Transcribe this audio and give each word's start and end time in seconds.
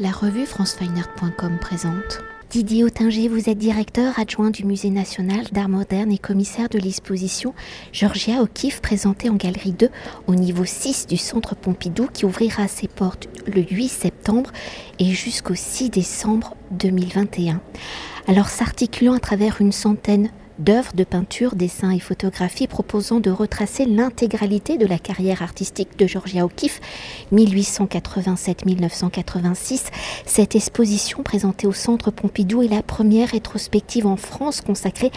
La 0.00 0.12
revue 0.12 0.46
francefineart.com 0.46 1.58
présente. 1.60 2.20
Didier 2.50 2.84
Autinger, 2.84 3.26
vous 3.26 3.50
êtes 3.50 3.58
directeur 3.58 4.16
adjoint 4.16 4.50
du 4.50 4.64
Musée 4.64 4.90
national 4.90 5.46
d'art 5.50 5.68
moderne 5.68 6.12
et 6.12 6.18
commissaire 6.18 6.68
de 6.68 6.78
l'exposition 6.78 7.52
Georgia 7.92 8.40
O'Keeffe 8.40 8.80
présentée 8.80 9.28
en 9.28 9.34
galerie 9.34 9.72
2 9.72 9.90
au 10.28 10.36
niveau 10.36 10.64
6 10.64 11.08
du 11.08 11.16
centre 11.16 11.56
Pompidou 11.56 12.06
qui 12.12 12.26
ouvrira 12.26 12.68
ses 12.68 12.86
portes 12.86 13.26
le 13.48 13.60
8 13.60 13.88
septembre 13.88 14.52
et 15.00 15.06
jusqu'au 15.06 15.56
6 15.56 15.90
décembre 15.90 16.54
2021. 16.70 17.60
Alors 18.28 18.50
s'articulant 18.50 19.14
à 19.14 19.20
travers 19.20 19.60
une 19.60 19.72
centaine 19.72 20.30
d'œuvres 20.58 20.94
de 20.94 21.04
peinture, 21.04 21.54
dessins 21.54 21.90
et 21.90 22.00
photographies 22.00 22.66
proposant 22.66 23.20
de 23.20 23.30
retracer 23.30 23.84
l'intégralité 23.84 24.78
de 24.78 24.86
la 24.86 24.98
carrière 24.98 25.42
artistique 25.42 25.98
de 25.98 26.06
Georgia 26.06 26.44
O'Keeffe, 26.44 26.80
1887-1986. 27.32 29.84
Cette 30.26 30.56
exposition 30.56 31.22
présentée 31.22 31.66
au 31.66 31.72
Centre 31.72 32.10
Pompidou 32.10 32.62
est 32.62 32.68
la 32.68 32.82
première 32.82 33.30
rétrospective 33.30 34.06
en 34.06 34.16
France 34.16 34.60
consacrée 34.60 35.10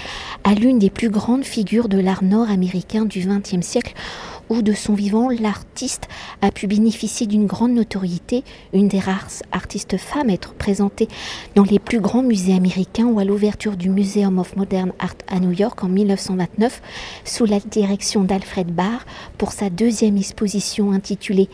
à 0.43 0.53
l'une 0.53 0.79
des 0.79 0.89
plus 0.89 1.09
grandes 1.09 1.45
figures 1.45 1.89
de 1.89 1.99
l'art 1.99 2.23
nord-américain 2.23 3.05
du 3.05 3.25
XXe 3.25 3.65
siècle 3.65 3.93
où 4.51 4.61
de 4.61 4.73
son 4.73 4.93
vivant, 4.93 5.29
l'artiste 5.29 6.09
a 6.41 6.51
pu 6.51 6.67
bénéficier 6.67 7.25
d'une 7.25 7.45
grande 7.45 7.71
notoriété, 7.71 8.43
une 8.73 8.89
des 8.89 8.99
rares 8.99 9.29
artistes 9.53 9.97
femmes 9.97 10.29
à 10.29 10.33
être 10.33 10.53
présentée 10.53 11.07
dans 11.55 11.63
les 11.63 11.79
plus 11.79 12.01
grands 12.01 12.21
musées 12.21 12.53
américains 12.53 13.05
ou 13.05 13.19
à 13.19 13.23
l'ouverture 13.23 13.77
du 13.77 13.89
Museum 13.89 14.39
of 14.39 14.57
Modern 14.57 14.91
Art 14.99 15.15
à 15.27 15.39
New 15.39 15.51
York 15.51 15.81
en 15.83 15.87
1929 15.87 16.81
sous 17.23 17.45
la 17.45 17.59
direction 17.59 18.25
d'Alfred 18.25 18.67
Barr 18.67 19.05
pour 19.37 19.53
sa 19.53 19.69
deuxième 19.69 20.17
exposition 20.17 20.91
intitulée 20.91 21.49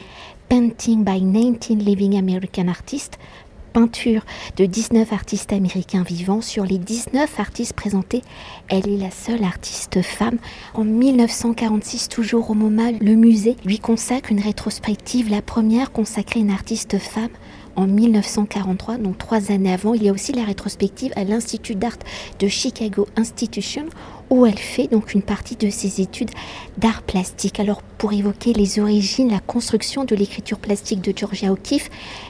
Painting 0.50 1.04
by 1.04 1.22
19 1.22 1.78
Living 1.86 2.18
American 2.18 2.68
Artists, 2.68 3.20
peinture 3.68 4.26
de 4.56 4.66
19 4.66 5.14
artistes 5.14 5.54
américains 5.54 6.04
vivants. 6.04 6.42
Sur 6.42 6.66
les 6.66 6.78
19 6.78 7.40
artistes 7.40 7.74
présentés, 7.74 8.22
elle 8.70 8.88
est 8.88 8.98
la 8.98 9.12
seule 9.12 9.44
artiste 9.44 10.02
femme. 10.02 10.38
En 10.74 10.84
1946, 10.84 12.10
toujours 12.10 12.50
au 12.50 12.54
MoMA, 12.54 12.92
le 12.94 13.16
musée 13.16 13.56
lui 13.66 13.80
consacre 13.80 14.32
une 14.32 14.42
rétrospective, 14.42 15.30
la 15.30 15.42
première 15.42 15.92
consacrée 15.92 16.40
à 16.40 16.44
une 16.44 16.52
artiste 16.52 16.98
femme 16.98 17.30
en 17.78 17.86
1943, 17.86 18.98
donc 18.98 19.18
trois 19.18 19.52
années 19.52 19.72
avant. 19.72 19.94
Il 19.94 20.04
y 20.04 20.10
a 20.10 20.12
aussi 20.12 20.34
la 20.34 20.44
rétrospective 20.44 21.14
à 21.16 21.24
l'Institut 21.24 21.76
d'art 21.76 21.98
de 22.40 22.48
Chicago 22.48 23.08
Institution 23.16 23.86
où 24.30 24.46
elle 24.46 24.58
fait 24.58 24.88
donc 24.88 25.14
une 25.14 25.22
partie 25.22 25.56
de 25.56 25.70
ses 25.70 26.02
études 26.02 26.32
d'art 26.78 27.02
plastique. 27.02 27.60
Alors 27.60 27.82
pour 27.98 28.14
évoquer 28.14 28.54
les 28.54 28.80
origines, 28.80 29.30
la 29.30 29.40
construction 29.40 30.06
de 30.06 30.16
l'écriture 30.16 30.60
plastique 30.60 31.02
de 31.02 31.14
Georgia 31.16 31.52
O'Keeffe, 31.52 31.90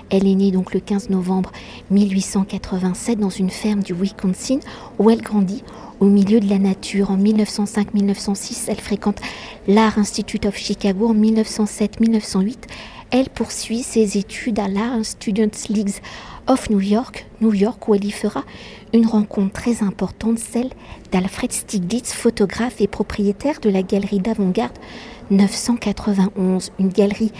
elle 0.09 0.27
est 0.27 0.35
née 0.35 0.51
donc 0.51 0.73
le 0.73 0.79
15 0.79 1.09
novembre 1.09 1.51
1887 1.91 3.19
dans 3.19 3.29
une 3.29 3.49
ferme 3.49 3.83
du 3.83 3.93
Wisconsin 3.93 4.59
où 4.99 5.09
elle 5.09 5.21
grandit 5.21 5.63
au 5.99 6.05
milieu 6.05 6.39
de 6.39 6.49
la 6.49 6.59
nature. 6.59 7.11
En 7.11 7.17
1905-1906, 7.17 8.65
elle 8.67 8.79
fréquente 8.79 9.19
l'Art 9.67 9.97
Institute 9.97 10.45
of 10.45 10.55
Chicago. 10.55 11.07
En 11.07 11.15
1907-1908, 11.15 12.55
elle 13.09 13.29
poursuit 13.29 13.83
ses 13.83 14.17
études 14.17 14.59
à 14.59 14.67
l'Art 14.67 15.03
Students 15.03 15.69
League 15.69 15.93
of 16.47 16.69
New 16.69 16.79
York, 16.79 17.25
New 17.41 17.53
York, 17.53 17.87
où 17.87 17.95
elle 17.95 18.05
y 18.05 18.11
fera 18.11 18.43
une 18.93 19.05
rencontre 19.05 19.53
très 19.53 19.83
importante, 19.83 20.39
celle 20.39 20.69
d'Alfred 21.11 21.51
Stieglitz, 21.51 22.13
photographe 22.13 22.81
et 22.81 22.87
propriétaire 22.87 23.59
de 23.59 23.69
la 23.69 23.83
galerie 23.83 24.19
d'avant-garde 24.19 24.77
991, 25.29 26.71
une 26.79 26.89
galerie 26.89 27.31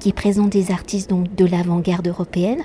qui 0.00 0.12
présente 0.12 0.50
des 0.50 0.70
artistes 0.70 1.10
donc 1.10 1.34
de 1.34 1.46
l'avant-garde 1.46 2.08
européenne 2.08 2.62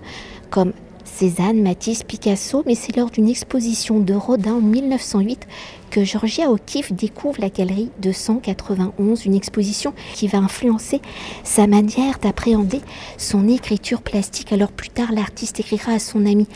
comme 0.50 0.74
Cézanne, 1.14 1.62
Matisse, 1.62 2.04
Picasso, 2.04 2.64
mais 2.66 2.74
c'est 2.74 2.96
lors 2.96 3.12
d'une 3.12 3.30
exposition 3.30 4.00
de 4.00 4.14
Rodin 4.14 4.56
en 4.56 4.62
1908 4.62 5.48
que 5.90 6.04
Georgia 6.04 6.50
O'Keeffe 6.50 6.94
découvre 6.94 7.42
la 7.42 7.50
galerie 7.50 7.90
291, 8.00 9.26
une 9.26 9.36
exposition 9.36 9.94
qui 10.14 10.28
va 10.28 10.40
influencer 10.40 11.02
sa 11.44 11.68
manière 11.68 12.18
d'appréhender 12.20 12.82
son 13.18 13.48
écriture 13.48 14.02
plastique. 14.02 14.54
Alors 14.54 14.72
plus 14.72 14.90
tard, 14.90 15.12
l'artiste 15.12 15.60
écrira 15.60 15.92
à 15.94 16.00
son 16.00 16.26
amie 16.26 16.48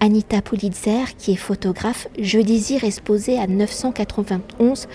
Anita 0.00 0.42
Politzer, 0.42 1.16
qui 1.16 1.32
est 1.32 1.36
photographe, 1.36 2.08
Je 2.18 2.40
désire 2.40 2.84
exposer 2.84 3.38
à 3.38 3.46
991 3.46 4.88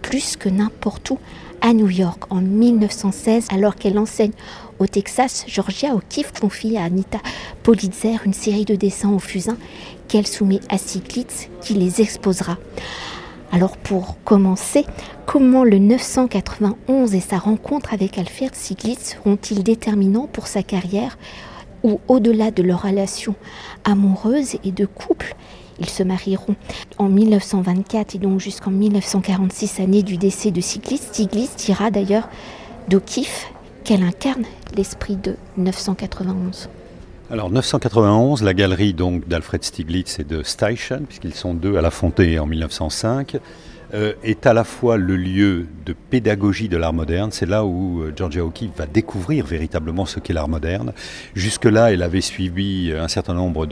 plus 0.00 0.36
que 0.36 0.48
n'importe 0.48 1.10
où 1.10 1.18
à 1.62 1.72
New 1.72 1.88
York 1.88 2.24
en 2.30 2.42
1916, 2.42 3.46
alors 3.50 3.76
qu'elle 3.76 3.98
enseigne 3.98 4.32
au 4.78 4.86
Texas, 4.86 5.44
Georgia 5.46 5.94
O'Keeffe 5.94 6.32
confie 6.38 6.76
à 6.76 6.82
Anita 6.82 7.18
Politzer 7.62 8.16
une 8.26 8.34
série 8.34 8.64
de 8.64 8.74
dessins 8.74 9.10
au 9.10 9.20
fusain 9.20 9.56
qu'elle 10.08 10.26
soumet 10.26 10.60
à 10.68 10.76
Siglitz 10.76 11.48
qui 11.60 11.74
les 11.74 12.00
exposera. 12.00 12.58
Alors 13.52 13.76
pour 13.76 14.16
commencer, 14.24 14.84
comment 15.24 15.62
le 15.62 15.78
991 15.78 17.14
et 17.14 17.20
sa 17.20 17.38
rencontre 17.38 17.94
avec 17.94 18.18
Alfred 18.18 18.54
Siglitz 18.54 19.14
seront-ils 19.14 19.62
déterminants 19.62 20.26
pour 20.26 20.48
sa 20.48 20.62
carrière 20.62 21.16
ou 21.84 22.00
au-delà 22.08 22.50
de 22.50 22.62
leur 22.62 22.82
relation 22.82 23.34
amoureuse 23.84 24.56
et 24.64 24.72
de 24.72 24.86
couple, 24.86 25.36
ils 25.80 25.88
se 25.88 26.02
marieront 26.02 26.56
en 26.98 27.08
1924 27.08 28.14
et 28.14 28.18
donc 28.18 28.40
jusqu'en 28.40 28.70
1946, 28.70 29.80
année 29.80 30.02
du 30.02 30.16
décès 30.16 30.50
de 30.50 30.60
Stiglitz. 30.60 31.02
Stiglitz 31.12 31.56
dira 31.56 31.90
d'ailleurs 31.90 32.28
d'O'Keeffe 32.88 33.52
qu'elle 33.84 34.02
incarne 34.02 34.44
l'esprit 34.76 35.16
de 35.16 35.36
991. 35.56 36.68
Alors 37.30 37.50
991, 37.50 38.42
la 38.42 38.52
galerie 38.52 38.92
donc 38.92 39.26
d'Alfred 39.26 39.64
Stieglitz 39.64 40.18
et 40.18 40.24
de 40.24 40.42
Steichen, 40.42 41.06
puisqu'ils 41.06 41.34
sont 41.34 41.54
deux 41.54 41.76
à 41.76 41.80
la 41.80 41.90
Fontée 41.90 42.38
en 42.38 42.46
1905, 42.46 43.38
euh, 43.94 44.14
est 44.22 44.46
à 44.46 44.52
la 44.54 44.64
fois 44.64 44.96
le 44.96 45.16
lieu 45.16 45.66
de 45.84 45.92
pédagogie 45.92 46.68
de 46.68 46.76
l'art 46.76 46.92
moderne. 46.92 47.30
C'est 47.32 47.46
là 47.46 47.64
où 47.64 48.02
euh, 48.02 48.12
Georgia 48.16 48.44
O'Keeffe 48.44 48.70
va 48.76 48.86
découvrir 48.86 49.44
véritablement 49.44 50.06
ce 50.06 50.18
qu'est 50.18 50.32
l'art 50.32 50.48
moderne. 50.48 50.92
Jusque-là, 51.34 51.92
elle 51.92 52.02
avait 52.02 52.20
suivi 52.20 52.92
un 52.98 53.08
certain 53.08 53.34
nombre 53.34 53.66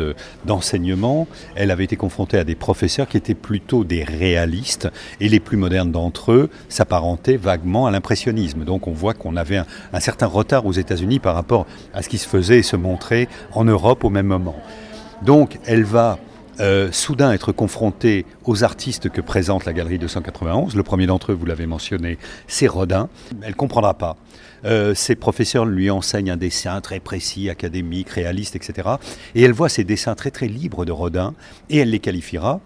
d'enseignements. 0.44 1.26
elle 1.54 1.70
avait 1.70 1.84
été 1.84 1.97
confrontée 1.97 2.38
à 2.38 2.44
des 2.44 2.54
professeurs 2.54 3.09
qui 3.09 3.16
étaient 3.16 3.34
plutôt 3.34 3.84
des 3.84 4.04
réalistes, 4.04 4.88
et 5.20 5.28
les 5.28 5.41
plus 5.41 5.56
modernes 5.56 5.91
d'entre 5.91 6.32
eux 6.32 6.50
s'apparentaient 6.69 7.36
vaguement 7.36 7.86
à 7.86 7.91
l'impressionnisme. 7.91 8.64
Donc 8.64 8.86
on 8.86 8.92
voit 8.92 9.14
qu'on 9.14 9.36
avait 9.36 9.59
un, 9.59 9.66
un 9.92 10.00
certain 10.00 10.26
retard 10.26 10.66
aux 10.66 10.72
États-Unis 10.72 11.19
par 11.19 11.34
rapport 11.34 11.66
à 11.94 12.03
ce 12.03 12.09
qui 12.09 12.19
se 12.19 12.28
faisait 12.28 12.59
et 12.59 12.62
se 12.62 12.76
montrait 12.76 13.28
en 13.53 13.64
Europe 13.64 14.04
au 14.04 14.10
même 14.10 14.26
moment. 14.26 14.56
Donc 15.22 15.59
elle 15.66 15.84
va 15.84 16.19
euh, 16.60 16.93
soudain 16.93 17.32
être 17.32 17.53
confronté 17.53 18.26
aux 18.44 18.65
artistes 18.65 19.09
que 19.09 19.21
présente 19.21 19.65
la 19.65 19.72
galerie 19.72 19.98
291. 19.98 20.76
Le 20.76 20.82
premier 20.82 21.06
d'entre 21.06 21.32
eux, 21.32 21.34
vous 21.34 21.47
l'avez 21.47 21.66
mentionné, 21.66 22.19
c'est 22.47 22.66
Rodin. 22.66 23.09
Elle 23.43 23.50
ne 23.50 23.54
comprendra 23.54 23.94
pas. 23.94 24.16
Euh, 24.66 24.94
ses 24.94 25.16
professeurs 25.16 25.65
lui 25.65 25.91
enseignent 25.91 26.32
un 26.32 26.37
dessin 26.37 26.81
très 26.82 27.00
précis, 27.00 27.48
académique, 27.48 28.10
réaliste, 28.10 28.56
etc. 28.56 28.91
Et 29.34 29.43
elle 29.43 29.53
voit 29.53 29.71
ces 29.71 29.84
dessins 29.84 30.15
très 30.15 30.31
très 30.31 30.48
libres 30.48 30.84
de 30.84 30.93
Rodin 30.93 31.34
et 31.71 31.78
elle 31.78 31.91
les 31.91 31.98
qualifiera 31.98 32.60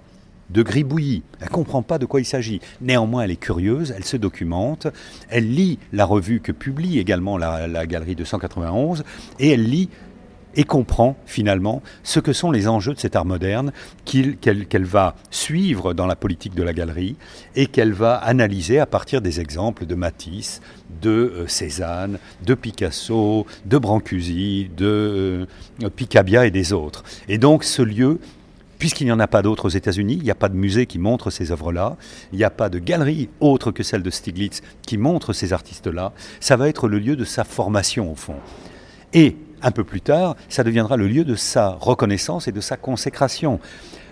de 0.50 0.62
gribouillis. 0.62 1.22
Elle 1.40 1.46
ne 1.46 1.52
comprend 1.52 1.82
pas 1.82 1.98
de 1.98 2.06
quoi 2.06 2.20
il 2.20 2.24
s'agit. 2.24 2.60
Néanmoins, 2.80 3.22
elle 3.22 3.30
est 3.30 3.36
curieuse, 3.36 3.94
elle 3.96 4.04
se 4.04 4.16
documente, 4.16 4.88
elle 5.28 5.50
lit 5.50 5.78
la 5.92 6.04
revue 6.04 6.40
que 6.40 6.52
publie 6.52 6.98
également 6.98 7.38
la, 7.38 7.68
la 7.68 7.86
Galerie 7.86 8.16
291 8.16 9.04
et 9.38 9.50
elle 9.50 9.64
lit 9.64 9.88
et 10.56 10.64
comprend 10.64 11.16
finalement 11.26 11.82
ce 12.02 12.20
que 12.20 12.32
sont 12.32 12.50
les 12.50 12.68
enjeux 12.68 12.94
de 12.94 12.98
cet 12.98 13.16
art 13.16 13.24
moderne 13.24 13.72
qu'elle 14.04 14.84
va 14.84 15.16
suivre 15.30 15.94
dans 15.94 16.06
la 16.06 16.16
politique 16.16 16.54
de 16.54 16.62
la 16.62 16.72
galerie 16.72 17.16
et 17.56 17.66
qu'elle 17.66 17.92
va 17.92 18.16
analyser 18.16 18.78
à 18.78 18.86
partir 18.86 19.20
des 19.20 19.40
exemples 19.40 19.86
de 19.86 19.94
Matisse, 19.94 20.60
de 21.02 21.10
euh, 21.10 21.46
Cézanne, 21.46 22.18
de 22.44 22.54
Picasso, 22.54 23.46
de 23.64 23.78
Brancusi, 23.78 24.70
de 24.76 25.46
euh, 25.82 25.90
Picabia 25.94 26.46
et 26.46 26.50
des 26.50 26.72
autres. 26.72 27.04
Et 27.28 27.38
donc 27.38 27.64
ce 27.64 27.82
lieu 27.82 28.18
puisqu'il 28.78 29.04
n'y 29.04 29.12
en 29.12 29.20
a 29.20 29.26
pas 29.26 29.40
d'autres 29.40 29.66
aux 29.66 29.70
États-Unis, 29.70 30.14
il 30.14 30.24
n'y 30.24 30.30
a 30.30 30.34
pas 30.34 30.50
de 30.50 30.56
musée 30.56 30.84
qui 30.84 30.98
montre 30.98 31.30
ces 31.30 31.52
œuvres-là, 31.52 31.96
il 32.32 32.38
n'y 32.38 32.44
a 32.44 32.50
pas 32.50 32.68
de 32.68 32.78
galerie 32.78 33.30
autre 33.40 33.70
que 33.70 33.82
celle 33.82 34.02
de 34.02 34.10
Stiglitz 34.10 34.60
qui 34.82 34.98
montre 34.98 35.32
ces 35.32 35.54
artistes-là, 35.54 36.12
ça 36.40 36.56
va 36.56 36.68
être 36.68 36.86
le 36.86 36.98
lieu 36.98 37.16
de 37.16 37.24
sa 37.24 37.44
formation 37.44 38.12
au 38.12 38.14
fond. 38.14 38.36
Et 39.14 39.36
un 39.64 39.70
peu 39.70 39.82
plus 39.82 40.02
tard, 40.02 40.36
ça 40.48 40.62
deviendra 40.62 40.96
le 40.96 41.08
lieu 41.08 41.24
de 41.24 41.34
sa 41.34 41.70
reconnaissance 41.70 42.46
et 42.46 42.52
de 42.52 42.60
sa 42.60 42.76
consécration. 42.76 43.58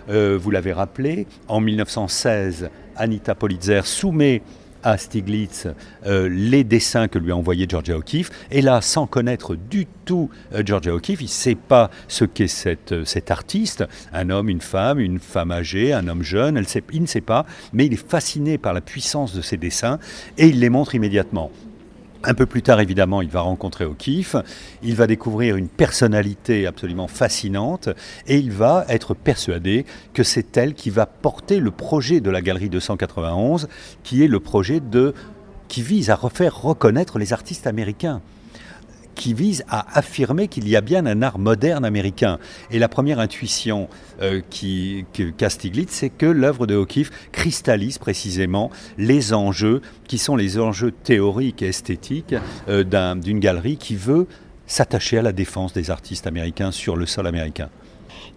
Euh, 0.08 0.36
vous 0.40 0.50
l'avez 0.50 0.72
rappelé, 0.72 1.26
en 1.46 1.60
1916, 1.60 2.70
Anita 2.96 3.34
Politzer 3.34 3.82
soumet 3.86 4.42
à 4.82 4.98
Stiglitz 4.98 5.68
euh, 6.06 6.28
les 6.28 6.64
dessins 6.64 7.06
que 7.06 7.18
lui 7.18 7.30
a 7.30 7.36
envoyés 7.36 7.66
Georgia 7.68 7.96
O'Keeffe. 7.96 8.30
Et 8.50 8.62
là, 8.62 8.80
sans 8.80 9.06
connaître 9.06 9.54
du 9.54 9.86
tout 10.04 10.28
euh, 10.54 10.62
Georgia 10.64 10.92
O'Keeffe, 10.94 11.20
il 11.20 11.26
ne 11.26 11.28
sait 11.28 11.54
pas 11.54 11.90
ce 12.08 12.24
qu'est 12.24 12.48
cet 12.48 13.30
artiste, 13.30 13.84
un 14.12 14.30
homme, 14.30 14.48
une 14.48 14.60
femme, 14.60 14.98
une 14.98 15.20
femme 15.20 15.52
âgée, 15.52 15.92
un 15.92 16.08
homme 16.08 16.22
jeune, 16.22 16.60
il 16.92 17.02
ne 17.02 17.06
sait 17.06 17.20
pas, 17.20 17.46
mais 17.72 17.86
il 17.86 17.92
est 17.92 18.08
fasciné 18.08 18.58
par 18.58 18.72
la 18.72 18.80
puissance 18.80 19.34
de 19.34 19.42
ses 19.42 19.56
dessins 19.56 19.98
et 20.38 20.48
il 20.48 20.58
les 20.58 20.70
montre 20.70 20.94
immédiatement. 20.94 21.50
Un 22.24 22.34
peu 22.34 22.46
plus 22.46 22.62
tard, 22.62 22.80
évidemment, 22.80 23.20
il 23.20 23.28
va 23.28 23.40
rencontrer 23.40 23.84
O'Keeffe, 23.84 24.36
il 24.82 24.94
va 24.94 25.08
découvrir 25.08 25.56
une 25.56 25.68
personnalité 25.68 26.68
absolument 26.68 27.08
fascinante 27.08 27.88
et 28.28 28.36
il 28.36 28.52
va 28.52 28.84
être 28.88 29.14
persuadé 29.14 29.84
que 30.14 30.22
c'est 30.22 30.56
elle 30.56 30.74
qui 30.74 30.90
va 30.90 31.06
porter 31.06 31.58
le 31.58 31.72
projet 31.72 32.20
de 32.20 32.30
la 32.30 32.40
Galerie 32.40 32.68
291, 32.68 33.68
qui 34.04 34.22
est 34.22 34.28
le 34.28 34.38
projet 34.38 34.78
de, 34.78 35.14
qui 35.66 35.82
vise 35.82 36.10
à 36.10 36.14
refaire 36.14 36.62
reconnaître 36.62 37.18
les 37.18 37.32
artistes 37.32 37.66
américains 37.66 38.20
qui 39.14 39.34
vise 39.34 39.64
à 39.68 39.98
affirmer 39.98 40.48
qu'il 40.48 40.68
y 40.68 40.76
a 40.76 40.80
bien 40.80 41.06
un 41.06 41.22
art 41.22 41.38
moderne 41.38 41.84
américain. 41.84 42.38
Et 42.70 42.78
la 42.78 42.88
première 42.88 43.18
intuition 43.18 43.88
euh, 44.20 44.40
qui, 44.50 45.04
qu'a 45.36 45.48
c'est 45.88 46.10
que 46.10 46.26
l'œuvre 46.26 46.66
de 46.66 46.74
O'Keeffe 46.74 47.10
cristallise 47.30 47.98
précisément 47.98 48.70
les 48.98 49.32
enjeux 49.32 49.80
qui 50.08 50.18
sont 50.18 50.36
les 50.36 50.58
enjeux 50.58 50.92
théoriques 50.92 51.62
et 51.62 51.68
esthétiques 51.68 52.34
euh, 52.68 53.14
d'une 53.14 53.38
galerie 53.38 53.76
qui 53.76 53.96
veut 53.96 54.26
s'attacher 54.66 55.18
à 55.18 55.22
la 55.22 55.32
défense 55.32 55.72
des 55.72 55.90
artistes 55.90 56.26
américains 56.26 56.72
sur 56.72 56.96
le 56.96 57.06
sol 57.06 57.26
américain. 57.26 57.68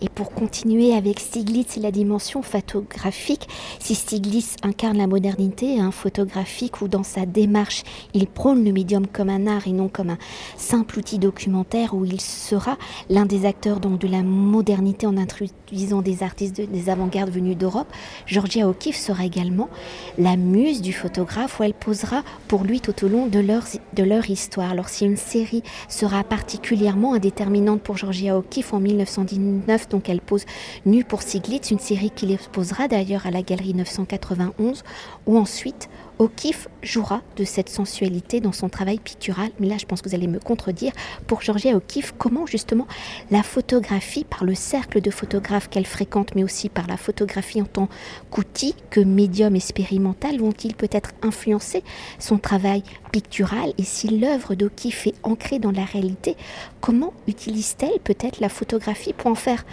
Et 0.02 0.10
pour 0.10 0.32
continuer 0.32 0.94
avec 0.94 1.22
Stiglitz 1.22 1.78
et 1.78 1.80
la 1.80 1.92
dimension 1.92 2.42
photographique, 2.42 3.48
si 3.80 3.96
Stiglitz 3.96 4.58
incarne 4.62 4.98
la 4.98 5.08
modernité 5.08 5.80
un 5.80 5.92
photographique 5.92 6.82
où 6.82 6.90
dans 6.90 7.04
sa 7.04 7.26
démarche 7.26 7.84
il 8.14 8.28
prône 8.28 8.66
le 8.66 8.74
médium 8.74 9.08
comme 9.08 9.30
un 9.30 9.48
art 9.48 9.68
et 9.68 9.72
non 9.72 9.88
comme 9.88 10.10
un 10.10 10.18
simple 10.58 11.00
outil 11.00 11.18
documentaire 11.18 11.94
où 11.94 12.04
il 12.04 12.20
sera 12.20 12.78
l'un 13.10 13.26
des 13.26 13.46
acteurs 13.46 13.80
donc 13.80 14.00
de 14.00 14.10
la 14.10 14.22
modernité 14.22 15.08
en 15.08 15.16
introduisant 15.16 16.02
des 16.02 16.24
artistes 16.24 16.60
des 16.60 16.90
avant-gardes 16.90 17.32
venus 17.32 17.58
d'Europe, 17.58 17.88
Georgia 18.26 18.68
O'Keeffe 18.68 18.98
sera 18.98 19.24
également 19.24 19.70
la 20.18 20.36
muse 20.36 20.82
du 20.82 20.92
photographe 20.92 21.60
où 21.60 21.64
elle 21.64 21.74
posera 21.74 22.24
pour 22.50 22.64
lui 22.64 22.82
tout 22.82 23.06
au 23.06 23.08
long 23.08 23.28
de 23.28 23.40
leur, 23.40 23.64
de 23.94 24.04
leur 24.04 24.30
histoire. 24.30 24.72
Alors 24.72 24.90
si 24.90 25.06
une 25.06 25.18
série 25.18 25.64
sera 25.88 26.26
particulièrement 26.26 27.14
indéterminante 27.14 27.82
pour 27.82 27.96
Georgia 27.96 28.38
O'Keeffe 28.38 28.74
en 28.74 28.82
1919 28.82 29.85
donc 29.90 30.10
elle 30.10 30.22
pose 30.22 30.46
nue 30.86 31.04
pour 31.04 31.22
Siglitz, 31.22 31.72
une 31.72 31.80
série 31.80 32.12
qu'il 32.12 32.32
exposera 32.32 32.88
d'ailleurs 32.88 33.26
à 33.26 33.32
la 33.32 33.42
galerie 33.42 33.74
991, 33.74 34.84
où 35.26 35.38
ensuite 35.38 35.90
O'Keeffe 36.18 36.70
jouera 36.82 37.22
de 37.36 37.44
cette 37.44 37.70
sensualité 37.70 38.40
dans 38.40 38.52
son 38.52 38.70
travail 38.70 39.00
pictural. 39.00 39.50
Mais 39.60 39.68
là, 39.68 39.76
je 39.78 39.86
pense 39.86 40.02
que 40.02 40.10
vous 40.10 40.16
allez 40.16 40.28
me 40.28 40.40
contredire. 40.40 40.94
Pour 41.28 41.42
Georgia 41.42 41.76
O'Keeffe, 41.76 42.14
comment 42.18 42.46
justement 42.46 42.88
la 43.32 43.44
photographie, 43.44 44.24
par 44.24 44.46
le 44.46 44.56
cercle 44.56 45.02
de 45.02 45.12
photographes 45.12 45.70
qu'elle 45.70 45.86
fréquente, 45.86 46.36
mais 46.36 46.44
aussi 46.44 46.70
par 46.70 46.88
la 46.88 46.98
photographie 46.98 47.62
en 47.62 47.66
tant 47.66 47.90
qu'outil, 48.32 48.76
que 48.90 49.00
médium 49.02 49.56
expérimental, 49.56 50.40
vont-ils 50.40 50.76
peut-être 50.76 51.12
influencer 51.22 51.84
son 52.20 52.38
travail 52.38 52.84
pictural? 53.12 53.74
Et 53.78 53.84
si 53.84 54.08
l'œuvre 54.08 54.56
d'O'Keeffe 54.56 55.08
est 55.08 55.16
ancrée 55.24 55.60
dans 55.60 55.72
la 55.72 55.86
réalité, 55.86 56.38
comment 56.82 57.14
utilise-t-elle 57.28 58.00
peut-être 58.00 58.40
la 58.40 58.50
photographie 58.50 59.14
pour 59.14 59.32
en 59.32 59.36
faire 59.36 59.66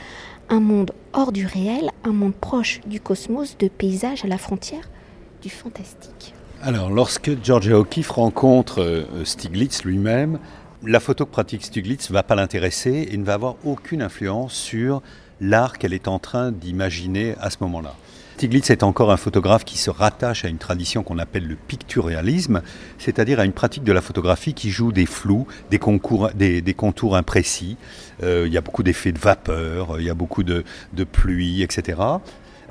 un 0.48 0.60
monde 0.60 0.92
hors 1.12 1.32
du 1.32 1.46
réel, 1.46 1.90
un 2.04 2.12
monde 2.12 2.34
proche 2.34 2.80
du 2.86 3.00
cosmos, 3.00 3.56
de 3.58 3.68
paysages 3.68 4.24
à 4.24 4.28
la 4.28 4.38
frontière? 4.38 4.90
Du 5.42 5.50
fantastique. 5.50 6.34
Alors, 6.62 6.90
lorsque 6.90 7.30
Georgia 7.42 7.78
O'Keeffe 7.78 8.10
rencontre 8.10 8.80
euh, 8.80 9.24
Stiglitz 9.24 9.84
lui-même, 9.84 10.38
la 10.84 11.00
photo 11.00 11.26
que 11.26 11.30
pratique 11.30 11.64
Stiglitz 11.64 12.08
ne 12.10 12.14
va 12.14 12.22
pas 12.22 12.36
l'intéresser 12.36 13.08
et 13.10 13.16
ne 13.16 13.24
va 13.24 13.34
avoir 13.34 13.56
aucune 13.64 14.00
influence 14.00 14.54
sur 14.54 15.02
l'art 15.40 15.78
qu'elle 15.78 15.92
est 15.92 16.06
en 16.06 16.20
train 16.20 16.52
d'imaginer 16.52 17.34
à 17.40 17.50
ce 17.50 17.56
moment-là. 17.62 17.94
Stiglitz 18.36 18.70
est 18.70 18.82
encore 18.82 19.12
un 19.12 19.16
photographe 19.16 19.64
qui 19.64 19.76
se 19.76 19.90
rattache 19.90 20.44
à 20.44 20.48
une 20.48 20.58
tradition 20.58 21.02
qu'on 21.02 21.18
appelle 21.18 21.46
le 21.46 21.56
picturéalisme, 21.56 22.62
c'est-à-dire 22.98 23.38
à 23.40 23.44
une 23.44 23.52
pratique 23.52 23.84
de 23.84 23.92
la 23.92 24.00
photographie 24.00 24.54
qui 24.54 24.70
joue 24.70 24.90
des 24.90 25.06
flous, 25.06 25.46
des, 25.70 25.78
contours 25.78 27.16
imprécis. 27.16 27.76
Euh, 28.22 28.44
il 28.46 28.52
y 28.52 28.56
a 28.56 28.60
beaucoup 28.60 28.82
d'effets 28.82 29.12
de 29.12 29.18
vapeur, 29.18 30.00
il 30.00 30.06
y 30.06 30.10
a 30.10 30.14
beaucoup 30.14 30.42
de 30.44 30.64
pluie, 31.04 31.62
etc. 31.62 31.98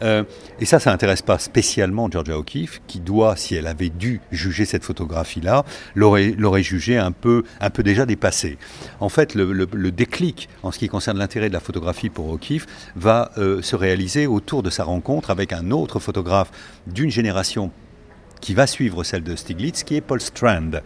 Euh, 0.01 0.23
et 0.59 0.65
ça, 0.65 0.79
ça 0.79 0.91
n'intéresse 0.91 1.21
pas 1.21 1.37
spécialement 1.39 2.09
Georgia 2.09 2.37
O'Keeffe, 2.37 2.81
qui 2.87 2.99
doit, 2.99 3.35
si 3.35 3.55
elle 3.55 3.67
avait 3.67 3.89
dû 3.89 4.21
juger 4.31 4.65
cette 4.65 4.83
photographie-là, 4.83 5.65
l'aurait 5.95 6.63
jugée 6.63 6.97
un 6.97 7.11
peu, 7.11 7.43
un 7.59 7.69
peu 7.69 7.83
déjà 7.83 8.05
dépassée. 8.05 8.57
En 8.99 9.09
fait, 9.09 9.35
le, 9.35 9.91
déclic 9.91 10.49
en 10.63 10.71
ce 10.71 10.79
qui 10.79 10.87
concerne 10.87 11.17
l'intérêt 11.17 11.49
de 11.49 11.53
la 11.53 11.59
photographie 11.59 12.09
pour 12.09 12.29
O'Keeffe 12.29 12.65
va 12.95 13.31
euh, 13.37 13.61
se 13.61 13.75
réaliser 13.75 14.27
autour 14.27 14.63
de 14.63 14.69
sa 14.69 14.83
rencontre 14.83 15.29
avec 15.29 15.53
un 15.53 15.71
autre 15.71 15.99
photographe 15.99 16.51
d'une 16.87 17.11
génération 17.11 17.71
qui 18.41 18.53
va 18.53 18.67
suivre 18.67 19.03
celle 19.03 19.23
de 19.23 19.35
Stiglitz, 19.35 19.83
qui 19.83 19.95
est 19.95 20.01
Paul 20.01 20.19
Strand. 20.19 20.81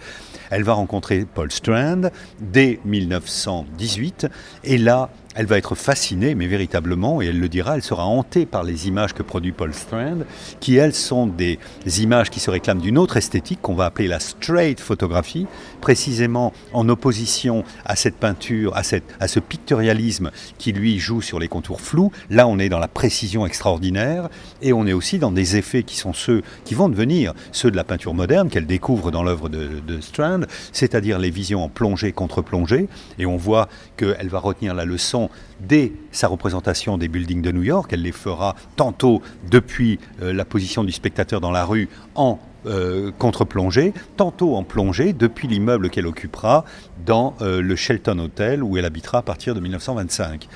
Elle 0.52 0.64
va 0.64 0.74
rencontrer 0.74 1.26
Paul 1.26 1.52
Strand 1.52 2.12
dès 2.40 2.80
1918, 2.86 4.28
et 4.66 4.78
là, 4.78 5.10
elle 5.36 5.46
va 5.46 5.58
être 5.58 5.76
fascinée, 5.76 6.34
mais 6.34 6.48
véritablement, 6.48 7.22
et 7.22 7.28
elle 7.28 7.40
le 7.40 7.50
dira, 7.50 7.76
elle 7.76 7.84
sera 7.84 8.06
hantée 8.06 8.46
par 8.46 8.64
les 8.64 8.88
images 8.88 9.14
que 9.14 9.22
produit 9.22 9.52
Paul 9.52 9.74
Strand, 9.74 10.20
qui 10.62 10.78
elles 10.78 10.96
sont 10.96 11.28
des 11.28 11.60
images 12.02 12.30
qui 12.30 12.40
se 12.40 12.50
réclament 12.50 12.80
d'une 12.80 12.98
autre 12.98 13.18
esthétique 13.18 13.62
qu'on 13.62 13.76
va 13.76 13.86
appeler 13.86 14.08
la 14.08 14.22
straight 14.22 14.80
photographie, 14.80 15.46
précisément 15.82 16.54
en 16.72 16.88
opposition 16.88 17.64
à 17.86 17.98
cette 17.98 18.16
peinture, 18.16 18.76
à, 18.78 18.84
cette, 18.84 19.04
à 19.20 19.28
ce 19.28 19.40
pictorialisme 19.40 20.32
qui 20.58 20.72
lui 20.72 21.00
joue 21.00 21.22
sur 21.22 21.38
les 21.38 21.50
contours 21.50 21.82
flous. 21.82 22.12
Là, 22.30 22.48
on 22.48 22.58
est 22.58 22.70
dans 22.70 22.80
la 22.80 22.88
précision 22.88 23.46
extraordinaire, 23.46 24.30
et 24.62 24.72
on 24.72 24.88
est 24.88 24.94
aussi 24.94 25.20
dans 25.20 25.32
des 25.32 25.58
effets 25.58 25.84
qui 25.84 25.98
sont 25.98 26.14
ceux 26.14 26.44
qui 26.64 26.76
vont 26.76 26.88
devenir 26.88 27.34
ceux 27.52 27.72
de 27.72 27.76
la 27.76 27.84
peinture 27.84 28.14
moderne 28.14 28.50
qu'elle 28.50 28.68
découvre 28.68 29.12
dans 29.12 29.24
l'œuvre 29.24 29.50
de, 29.50 29.82
de 29.86 30.00
Strand, 30.00 30.42
c'est-à-dire 30.72 31.20
les 31.20 31.30
visions 31.30 31.64
en 31.64 31.70
plongée 31.70 32.14
contre 32.14 32.42
plongée, 32.42 32.88
et 33.20 33.26
on 33.26 33.36
voit 33.36 33.68
qu'elle 33.98 34.30
va 34.30 34.40
retenir 34.40 34.74
la 34.74 34.86
leçon 34.86 35.25
dès 35.60 35.94
sa 36.12 36.27
représentation 36.27 36.98
des 36.98 37.07
buildings 37.07 37.42
de 37.42 37.51
New 37.51 37.63
York. 37.63 37.92
Elle 37.94 38.01
les 38.01 38.12
fera 38.12 38.56
tantôt 38.75 39.22
depuis 39.50 40.00
euh, 40.22 40.33
la 40.33 40.45
position 40.45 40.83
du 40.83 40.92
spectateur 40.92 41.42
dans 41.42 41.51
la 41.51 41.66
rue 41.66 41.89
en 42.16 42.39
euh, 42.68 43.12
contre-plongée, 43.19 43.94
tantôt 44.18 44.56
en 44.56 44.63
plongée 44.63 45.13
depuis 45.13 45.48
l'immeuble 45.48 45.92
qu'elle 45.92 46.07
occupera 46.07 46.66
dans 47.06 47.36
euh, 47.42 47.62
le 47.62 47.75
Shelton 47.75 48.18
Hotel 48.18 48.63
où 48.63 48.77
elle 48.77 48.86
habitera 48.86 49.19
à 49.19 49.22
partir 49.22 49.54
de 49.54 49.60
1925. 49.60 50.48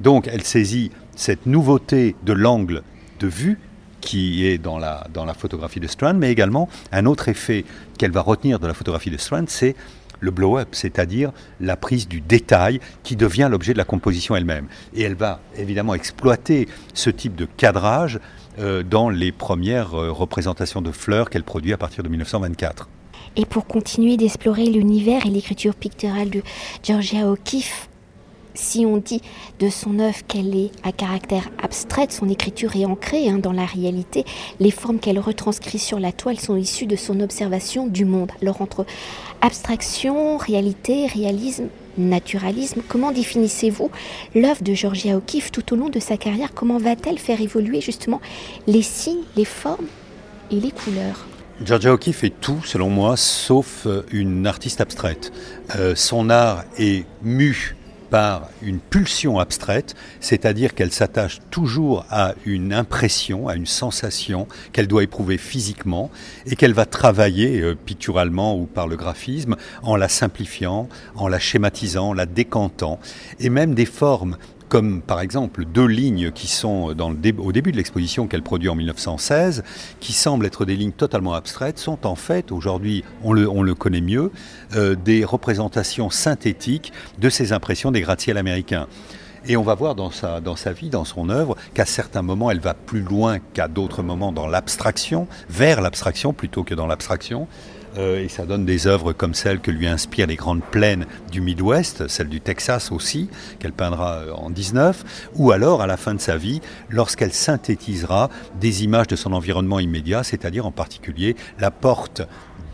Donc 0.00 0.28
elle 0.32 0.44
saisit 0.44 0.90
cette 1.14 1.44
nouveauté 1.44 2.16
de 2.24 2.32
l'angle 2.32 2.82
de 3.20 3.26
vue 3.26 3.58
qui 4.00 4.46
est 4.46 4.56
dans 4.56 4.78
la, 4.78 5.06
dans 5.12 5.24
la 5.24 5.34
photographie 5.34 5.80
de 5.80 5.88
Strand, 5.88 6.14
mais 6.14 6.30
également 6.30 6.68
un 6.92 7.04
autre 7.04 7.28
effet 7.28 7.64
qu'elle 7.98 8.12
va 8.12 8.22
retenir 8.22 8.58
de 8.60 8.66
la 8.66 8.72
photographie 8.72 9.10
de 9.10 9.18
Strand, 9.18 9.44
c'est 9.48 9.74
le 10.20 10.30
blow-up, 10.30 10.68
c'est-à-dire 10.72 11.32
la 11.60 11.76
prise 11.76 12.08
du 12.08 12.20
détail 12.20 12.80
qui 13.02 13.16
devient 13.16 13.48
l'objet 13.50 13.72
de 13.72 13.78
la 13.78 13.84
composition 13.84 14.36
elle-même. 14.36 14.66
Et 14.94 15.02
elle 15.02 15.14
va 15.14 15.40
évidemment 15.56 15.94
exploiter 15.94 16.68
ce 16.94 17.10
type 17.10 17.34
de 17.34 17.46
cadrage 17.56 18.20
euh, 18.58 18.82
dans 18.82 19.08
les 19.08 19.32
premières 19.32 19.94
euh, 19.94 20.10
représentations 20.10 20.82
de 20.82 20.90
fleurs 20.90 21.30
qu'elle 21.30 21.44
produit 21.44 21.72
à 21.72 21.76
partir 21.76 22.02
de 22.02 22.08
1924. 22.08 22.88
Et 23.36 23.46
pour 23.46 23.66
continuer 23.66 24.16
d'explorer 24.16 24.66
l'univers 24.66 25.26
et 25.26 25.28
l'écriture 25.28 25.74
picturale 25.74 26.30
de 26.30 26.42
Georgia 26.82 27.28
O'Keeffe, 27.28 27.87
si 28.54 28.84
on 28.84 28.96
dit 28.96 29.22
de 29.60 29.68
son 29.68 29.98
œuvre 29.98 30.18
qu'elle 30.26 30.54
est 30.56 30.70
à 30.82 30.92
caractère 30.92 31.48
abstraite, 31.62 32.12
son 32.12 32.28
écriture 32.28 32.76
est 32.76 32.84
ancrée 32.84 33.28
hein, 33.28 33.38
dans 33.38 33.52
la 33.52 33.64
réalité, 33.64 34.24
les 34.60 34.70
formes 34.70 34.98
qu'elle 34.98 35.18
retranscrit 35.18 35.78
sur 35.78 36.00
la 36.00 36.12
toile 36.12 36.38
sont 36.38 36.56
issues 36.56 36.86
de 36.86 36.96
son 36.96 37.20
observation 37.20 37.86
du 37.86 38.04
monde. 38.04 38.32
Alors 38.42 38.60
entre 38.62 38.86
abstraction, 39.40 40.36
réalité, 40.36 41.06
réalisme, 41.06 41.68
naturalisme, 41.96 42.82
comment 42.86 43.12
définissez-vous 43.12 43.90
l'œuvre 44.34 44.62
de 44.62 44.74
Georgia 44.74 45.16
O'Keeffe 45.16 45.50
tout 45.50 45.72
au 45.72 45.76
long 45.76 45.88
de 45.88 46.00
sa 46.00 46.16
carrière? 46.16 46.54
Comment 46.54 46.78
va-t-elle 46.78 47.18
faire 47.18 47.40
évoluer 47.40 47.80
justement 47.80 48.20
les 48.66 48.82
signes, 48.82 49.24
les 49.36 49.44
formes 49.44 49.86
et 50.50 50.60
les 50.60 50.70
couleurs? 50.70 51.26
Georgia 51.64 51.92
O'Keeffe 51.92 52.22
est 52.22 52.40
tout, 52.40 52.60
selon 52.64 52.88
moi, 52.88 53.16
sauf 53.16 53.86
euh, 53.86 54.02
une 54.12 54.46
artiste 54.46 54.80
abstraite. 54.80 55.32
Euh, 55.74 55.96
son 55.96 56.30
art 56.30 56.64
est 56.78 57.04
mu 57.22 57.74
par 58.10 58.48
une 58.62 58.78
pulsion 58.78 59.38
abstraite, 59.38 59.94
c'est-à-dire 60.20 60.74
qu'elle 60.74 60.92
s'attache 60.92 61.38
toujours 61.50 62.04
à 62.10 62.34
une 62.44 62.72
impression, 62.72 63.48
à 63.48 63.54
une 63.54 63.66
sensation 63.66 64.46
qu'elle 64.72 64.88
doit 64.88 65.02
éprouver 65.02 65.38
physiquement 65.38 66.10
et 66.46 66.56
qu'elle 66.56 66.74
va 66.74 66.86
travailler 66.86 67.60
euh, 67.60 67.74
picturalement 67.74 68.56
ou 68.56 68.66
par 68.66 68.88
le 68.88 68.96
graphisme 68.96 69.56
en 69.82 69.96
la 69.96 70.08
simplifiant, 70.08 70.88
en 71.14 71.28
la 71.28 71.38
schématisant, 71.38 72.10
en 72.10 72.14
la 72.14 72.26
décantant. 72.26 72.98
Et 73.40 73.50
même 73.50 73.74
des 73.74 73.86
formes 73.86 74.36
comme 74.68 75.00
par 75.00 75.20
exemple 75.20 75.64
deux 75.64 75.86
lignes 75.86 76.30
qui 76.30 76.46
sont 76.46 76.94
au 77.38 77.52
début 77.52 77.72
de 77.72 77.76
l'exposition 77.76 78.26
qu'elle 78.26 78.42
produit 78.42 78.68
en 78.68 78.74
1916, 78.74 79.64
qui 80.00 80.12
semblent 80.12 80.46
être 80.46 80.64
des 80.64 80.76
lignes 80.76 80.92
totalement 80.92 81.34
abstraites, 81.34 81.78
sont 81.78 82.06
en 82.06 82.14
fait, 82.14 82.52
aujourd'hui 82.52 83.04
on 83.22 83.32
le, 83.32 83.48
on 83.48 83.62
le, 83.62 83.74
connaît 83.74 84.00
mieux, 84.00 84.30
euh, 84.76 84.94
des 84.94 85.24
représentations 85.24 86.10
synthétiques 86.10 86.92
de 87.18 87.30
ces 87.30 87.52
impressions 87.52 87.90
des 87.90 88.00
gratte-ciels 88.00 88.38
américains. 88.38 88.86
Et 89.46 89.56
on 89.56 89.62
va 89.62 89.74
voir 89.74 89.94
dans 89.94 90.10
sa, 90.10 90.40
dans 90.40 90.56
sa 90.56 90.72
vie, 90.72 90.90
dans 90.90 91.04
son 91.04 91.30
œuvre, 91.30 91.56
qu'à 91.72 91.86
certains 91.86 92.22
moments, 92.22 92.50
elle 92.50 92.60
va 92.60 92.74
plus 92.74 93.00
loin 93.00 93.38
qu'à 93.54 93.68
d'autres 93.68 94.02
moments 94.02 94.32
dans 94.32 94.46
l'abstraction, 94.46 95.28
vers 95.48 95.80
l'abstraction 95.80 96.32
plutôt 96.32 96.64
que 96.64 96.74
dans 96.74 96.86
l'abstraction. 96.86 97.46
Euh, 97.98 98.22
et 98.22 98.28
ça 98.28 98.46
donne 98.46 98.64
des 98.64 98.86
œuvres 98.86 99.12
comme 99.12 99.34
celles 99.34 99.60
que 99.60 99.70
lui 99.70 99.86
inspirent 99.86 100.26
les 100.26 100.36
grandes 100.36 100.62
plaines 100.62 101.06
du 101.30 101.40
Midwest, 101.40 102.08
celle 102.08 102.28
du 102.28 102.40
Texas 102.40 102.92
aussi, 102.92 103.28
qu'elle 103.58 103.72
peindra 103.72 104.18
euh, 104.18 104.32
en 104.32 104.50
19, 104.50 105.30
ou 105.34 105.50
alors 105.50 105.82
à 105.82 105.86
la 105.86 105.96
fin 105.96 106.14
de 106.14 106.20
sa 106.20 106.36
vie, 106.36 106.60
lorsqu'elle 106.88 107.32
synthétisera 107.32 108.30
des 108.60 108.84
images 108.84 109.08
de 109.08 109.16
son 109.16 109.32
environnement 109.32 109.80
immédiat, 109.80 110.22
c'est-à-dire 110.22 110.66
en 110.66 110.70
particulier 110.70 111.36
la 111.58 111.70
porte 111.70 112.22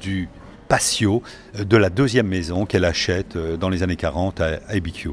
du 0.01 0.29
patio 0.69 1.23
euh, 1.59 1.65
de 1.65 1.77
la 1.77 1.91
deuxième 1.91 2.29
maison 2.29 2.67
qu'elle 2.67 2.85
achète 2.85 3.37
dans 3.37 3.71
les 3.71 3.83
années 3.83 3.97
40 3.97 4.41
à 4.41 4.61
ABQ. 4.69 5.11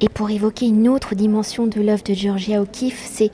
Et 0.00 0.08
pour 0.08 0.28
évoquer 0.28 0.66
une 0.66 0.88
autre 0.88 1.14
dimension 1.14 1.66
de 1.66 1.80
l'œuvre 1.80 2.02
de 2.02 2.14
Georgia 2.14 2.60
O'Keeffe, 2.60 3.08
c'est 3.10 3.30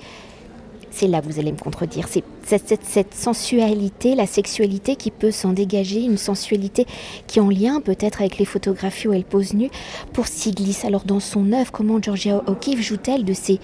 c'est 0.91 1.07
là 1.07 1.21
vous 1.21 1.39
allez 1.39 1.53
me 1.53 1.59
contredire, 1.59 2.07
c'est 2.09 2.25
cette, 2.45 3.15
sensualité, 3.15 4.15
la 4.15 4.27
sexualité 4.27 4.97
qui 4.97 5.11
peut 5.11 5.31
s'en 5.31 5.53
dégager, 5.53 6.01
une 6.01 6.17
sensualité 6.19 6.87
qui 7.27 7.39
est 7.39 7.43
en 7.43 7.49
lien 7.49 7.81
peut-être 7.81 8.21
avec 8.21 8.39
les 8.39 8.45
photographies 8.45 9.09
où 9.09 9.13
elle 9.13 9.25
pose 9.25 9.55
nue. 9.55 9.71
Pour 10.13 10.27
Stiglitz. 10.27 10.85
Alors 10.85 11.05
dans 11.05 11.21
son 11.21 11.53
œuvre, 11.53 11.71
comment 11.73 12.01
Georgia 12.03 12.43
O'Keeffe 12.47 12.81
joue-t-elle 12.81 13.25
de 13.25 13.33
ces 13.33 13.61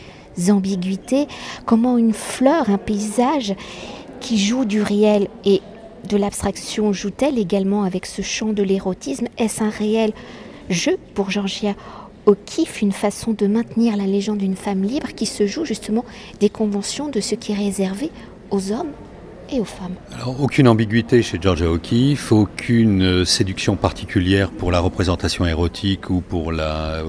ambiguïtés? 0.50 1.26
Comment 1.64 1.98
une 1.98 2.12
fleur, 2.12 2.70
un 2.70 2.78
paysage 2.78 3.54
qui 4.20 4.38
joue 4.38 4.64
du 4.64 4.82
réel 4.82 5.28
et 5.44 5.60
de 6.08 6.16
l'abstraction 6.16 6.92
joue-t-elle 6.92 7.38
également 7.38 7.82
avec 7.82 8.06
ce 8.06 8.22
chant 8.22 8.52
de 8.52 8.62
l'érotisme? 8.62 9.26
Est-ce 9.38 9.62
un 9.62 9.70
réel 9.70 10.12
jeu 10.70 10.96
pour 11.14 11.30
Georgia 11.30 11.74
au 12.26 12.34
kiff 12.34 12.82
une 12.82 12.92
façon 12.92 13.32
de 13.32 13.46
maintenir 13.46 13.96
la 13.96 14.06
légende 14.06 14.38
d'une 14.38 14.56
femme 14.56 14.82
libre 14.82 15.08
qui 15.14 15.26
se 15.26 15.46
joue 15.46 15.64
justement 15.64 16.04
des 16.40 16.50
conventions 16.50 17.08
de 17.08 17.20
ce 17.20 17.34
qui 17.34 17.52
est 17.52 17.56
réservé 17.56 18.10
aux 18.50 18.72
hommes 18.72 18.90
et 19.50 19.60
aux 19.60 19.64
femmes. 19.64 19.94
Alors, 20.12 20.40
aucune 20.40 20.66
ambiguïté 20.66 21.22
chez 21.22 21.38
Georgia 21.40 21.70
O'Keeffe, 21.70 22.32
aucune 22.32 23.02
euh, 23.02 23.24
séduction 23.24 23.76
particulière 23.76 24.50
pour 24.50 24.72
la 24.72 24.80
représentation 24.80 25.46
érotique 25.46 26.10
ou 26.10 26.20
pour 26.20 26.50
la, 26.50 26.96
euh, 26.96 27.04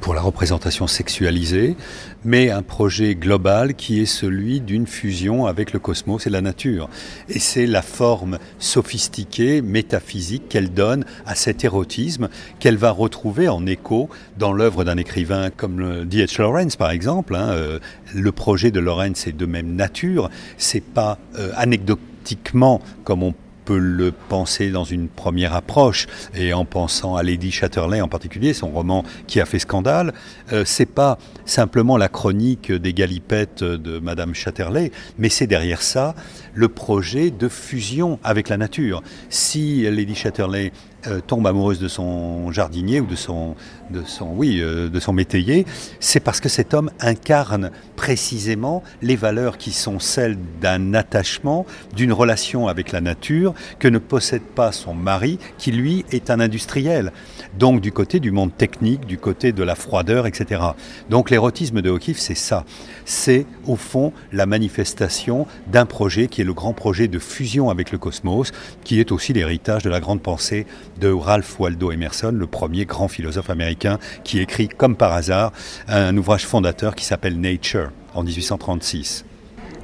pour 0.00 0.14
la 0.14 0.20
représentation 0.20 0.86
sexualisée, 0.86 1.76
mais 2.24 2.50
un 2.50 2.62
projet 2.62 3.14
global 3.14 3.74
qui 3.74 4.00
est 4.00 4.06
celui 4.06 4.60
d'une 4.60 4.86
fusion 4.86 5.46
avec 5.46 5.72
le 5.72 5.78
cosmos 5.78 6.26
et 6.26 6.30
la 6.30 6.40
nature. 6.40 6.88
Et 7.28 7.38
c'est 7.38 7.66
la 7.66 7.82
forme 7.82 8.38
sophistiquée, 8.58 9.62
métaphysique 9.62 10.48
qu'elle 10.48 10.72
donne 10.72 11.04
à 11.26 11.34
cet 11.34 11.64
érotisme 11.64 12.28
qu'elle 12.58 12.76
va 12.76 12.90
retrouver 12.90 13.48
en 13.48 13.66
écho 13.66 14.08
dans 14.38 14.52
l'œuvre 14.52 14.84
d'un 14.84 14.96
écrivain 14.96 15.50
comme 15.50 16.04
D.H. 16.04 16.40
Lawrence 16.40 16.76
par 16.76 16.90
exemple. 16.90 17.34
Hein. 17.34 17.50
Euh, 17.50 17.78
le 18.14 18.32
projet 18.32 18.70
de 18.70 18.80
Lawrence 18.80 19.26
est 19.26 19.36
de 19.36 19.46
même 19.46 19.74
nature, 19.74 20.30
c'est 20.56 20.84
pas 20.84 21.18
euh, 21.38 21.52
anecdotiquement 21.56 22.80
comme 23.04 23.22
on 23.22 23.34
peut 23.68 23.76
le 23.76 24.12
penser 24.12 24.70
dans 24.70 24.84
une 24.84 25.08
première 25.08 25.54
approche, 25.54 26.06
et 26.34 26.54
en 26.54 26.64
pensant 26.64 27.16
à 27.16 27.22
Lady 27.22 27.50
Chatterley 27.50 28.00
en 28.00 28.08
particulier, 28.08 28.54
son 28.54 28.70
roman 28.70 29.04
qui 29.26 29.42
a 29.42 29.44
fait 29.44 29.58
scandale, 29.58 30.14
euh, 30.54 30.62
c'est 30.64 30.86
pas 30.86 31.18
simplement 31.44 31.98
la 31.98 32.08
chronique 32.08 32.72
des 32.72 32.94
galipettes 32.94 33.62
de 33.62 33.98
Madame 33.98 34.34
Chatterley, 34.34 34.90
mais 35.18 35.28
c'est 35.28 35.46
derrière 35.46 35.82
ça 35.82 36.14
le 36.54 36.68
projet 36.68 37.30
de 37.30 37.46
fusion 37.46 38.18
avec 38.24 38.48
la 38.48 38.56
nature. 38.56 39.02
Si 39.28 39.82
Lady 39.82 40.14
Chatterley 40.14 40.72
euh, 41.06 41.20
tombe 41.20 41.46
amoureuse 41.46 41.78
de 41.78 41.86
son 41.86 42.50
jardinier 42.50 43.00
ou 43.00 43.06
de 43.06 43.14
son, 43.14 43.54
de 43.90 44.02
son, 44.04 44.32
oui, 44.34 44.58
euh, 44.60 44.88
de 44.88 44.98
son 44.98 45.12
métayer, 45.12 45.64
c'est 46.00 46.18
parce 46.18 46.40
que 46.40 46.48
cet 46.48 46.74
homme 46.74 46.90
incarne 46.98 47.70
précisément 47.94 48.82
les 49.00 49.14
valeurs 49.14 49.58
qui 49.58 49.70
sont 49.70 50.00
celles 50.00 50.36
d'un 50.60 50.94
attachement, 50.94 51.66
d'une 51.94 52.12
relation 52.12 52.66
avec 52.66 52.90
la 52.90 53.00
nature 53.00 53.54
que 53.78 53.86
ne 53.86 53.98
possède 53.98 54.42
pas 54.42 54.72
son 54.72 54.92
mari, 54.92 55.38
qui 55.56 55.70
lui 55.70 56.04
est 56.10 56.30
un 56.30 56.40
industriel. 56.40 57.12
Donc 57.56 57.80
du 57.80 57.92
côté 57.92 58.18
du 58.18 58.32
monde 58.32 58.56
technique, 58.56 59.06
du 59.06 59.18
côté 59.18 59.52
de 59.52 59.62
la 59.62 59.76
froideur, 59.76 60.26
etc. 60.26 60.62
Donc 61.10 61.30
l'érotisme 61.30 61.80
de 61.80 61.90
O'Keeffe, 61.90 62.18
c'est 62.18 62.34
ça. 62.34 62.64
C'est 63.04 63.46
au 63.66 63.76
fond 63.76 64.12
la 64.32 64.46
manifestation 64.46 65.46
d'un 65.68 65.86
projet 65.86 66.26
qui 66.26 66.40
est 66.40 66.44
le 66.44 66.54
grand 66.54 66.72
projet 66.72 67.06
de 67.06 67.18
fusion 67.18 67.70
avec 67.70 67.92
le 67.92 67.98
cosmos, 67.98 68.52
qui 68.84 68.98
est 68.98 69.12
aussi 69.12 69.32
l'héritage 69.32 69.84
de 69.84 69.90
la 69.90 70.00
grande 70.00 70.22
pensée 70.22 70.66
de 71.00 71.10
Ralph 71.10 71.58
Waldo 71.60 71.92
Emerson, 71.92 72.32
le 72.32 72.46
premier 72.46 72.84
grand 72.84 73.08
philosophe 73.08 73.50
américain 73.50 73.98
qui 74.24 74.40
écrit 74.40 74.68
comme 74.68 74.96
par 74.96 75.12
hasard 75.12 75.52
un 75.86 76.16
ouvrage 76.16 76.46
fondateur 76.46 76.94
qui 76.94 77.04
s'appelle 77.04 77.40
Nature 77.40 77.90
en 78.14 78.22
1836. 78.22 79.24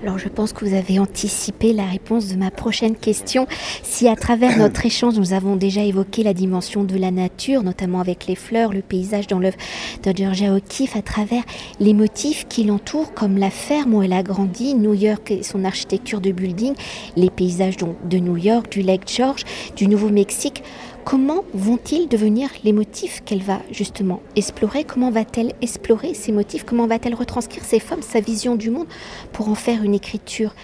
Alors 0.04 0.18
je 0.18 0.28
pense 0.28 0.52
que 0.52 0.66
vous 0.66 0.74
avez 0.74 0.98
anticipé 0.98 1.72
la 1.72 1.86
réponse 1.86 2.28
de 2.28 2.36
ma 2.36 2.50
prochaine 2.50 2.94
question. 2.94 3.46
Si 3.82 4.06
à 4.06 4.16
travers 4.16 4.58
notre 4.58 4.84
échange, 4.86 5.14
nous 5.18 5.32
avons 5.32 5.56
déjà 5.56 5.82
évoqué 5.82 6.22
la 6.22 6.34
dimension 6.34 6.84
de 6.84 6.98
la 6.98 7.10
nature, 7.10 7.62
notamment 7.62 8.00
avec 8.00 8.26
les 8.26 8.34
fleurs, 8.34 8.74
le 8.74 8.82
paysage 8.82 9.28
dans 9.28 9.38
l'œuvre 9.38 9.56
de 10.02 10.14
Georgia 10.14 10.52
O'Keeffe, 10.52 10.94
à 10.94 11.00
travers 11.00 11.42
les 11.80 11.94
motifs 11.94 12.46
qui 12.48 12.64
l'entourent, 12.64 13.14
comme 13.14 13.38
la 13.38 13.48
ferme 13.48 13.94
où 13.94 14.02
elle 14.02 14.12
a 14.12 14.22
grandi, 14.22 14.74
New 14.74 14.92
York 14.92 15.30
et 15.30 15.42
son 15.42 15.64
architecture 15.64 16.20
de 16.20 16.32
building, 16.32 16.74
les 17.16 17.30
paysages 17.30 17.78
de 17.78 18.18
New 18.18 18.36
York, 18.36 18.70
du 18.70 18.82
Lake 18.82 19.10
George, 19.10 19.44
du 19.74 19.86
Nouveau-Mexique, 19.86 20.62
Comment 21.04 21.44
vont-ils 21.52 22.08
devenir 22.08 22.48
les 22.64 22.72
motifs 22.72 23.22
qu'elle 23.26 23.42
va 23.42 23.60
justement 23.70 24.22
explorer? 24.36 24.84
Comment 24.84 25.10
va-t-elle 25.10 25.52
explorer 25.60 26.14
ces 26.14 26.32
motifs? 26.32 26.64
Comment 26.64 26.86
va-t-elle 26.86 27.14
retranscrire 27.14 27.62
ces 27.62 27.78
femmes, 27.78 28.00
sa 28.00 28.20
vision 28.20 28.56
du 28.56 28.70
monde? 28.70 28.86
Pour 29.34 29.50
en 29.50 29.54
faire 29.54 29.82
une 29.82 29.94
écriture 29.94 30.54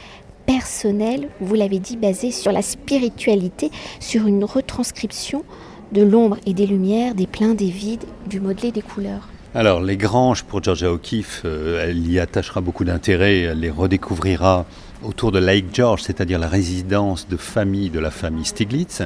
personnelle, 0.47 1.29
vous 1.43 1.55
l'avez 1.55 1.79
dit, 1.79 1.99
basée 1.99 2.31
sur 2.31 2.53
la 2.53 2.63
spiritualité, 2.63 3.71
sur 4.01 4.27
une 4.27 4.43
retranscription 4.45 5.45
de 5.93 6.01
l'ombre 6.03 6.39
et 6.47 6.55
des 6.55 6.67
lumières, 6.67 7.15
des 7.15 7.27
pleins, 7.27 7.53
des 7.53 7.71
vides, 7.71 8.05
du 8.27 8.41
modelé 8.41 8.73
des 8.73 8.83
couleurs. 8.83 9.29
Alors, 9.55 9.83
les 9.83 9.99
granges, 9.99 10.45
pour 10.45 10.63
Georgia 10.63 10.91
O'Keeffe, 10.91 11.43
euh, 11.45 11.85
elle 11.87 12.11
y 12.11 12.19
attachera 12.19 12.61
beaucoup 12.63 12.85
d'intérêt, 12.85 13.41
elle 13.41 13.61
les 13.61 13.71
redécouvrira 13.71 14.65
autour 15.03 15.33
de 15.33 15.39
Lake 15.39 15.67
George, 15.73 16.03
c'est-à-dire 16.03 16.39
la 16.39 16.49
résidence 16.49 17.29
de 17.29 17.37
famille 17.37 17.91
de 17.91 18.01
la 18.01 18.11
famille 18.11 18.45
Stiglitz. 18.45 19.03